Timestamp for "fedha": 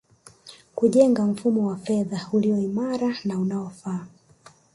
1.77-2.27